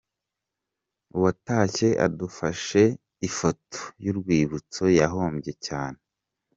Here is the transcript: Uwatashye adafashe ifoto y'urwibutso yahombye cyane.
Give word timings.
Uwatashye 1.15 1.89
adafashe 2.05 2.83
ifoto 3.27 3.79
y'urwibutso 4.03 4.83
yahombye 4.99 5.51
cyane. 5.65 5.99